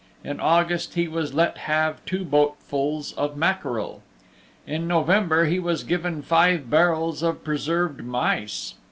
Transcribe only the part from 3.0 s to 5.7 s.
of mackerel. In November he